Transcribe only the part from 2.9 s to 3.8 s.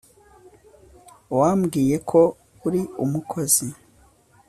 umukozi